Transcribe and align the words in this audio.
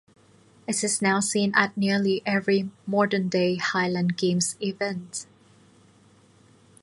It 0.67 0.83
is 0.83 0.99
now 0.99 1.19
seen 1.19 1.53
at 1.53 1.77
nearly 1.77 2.23
every 2.25 2.71
modern-day 2.87 3.57
Highland 3.57 4.17
games 4.17 4.55
event. 4.59 5.27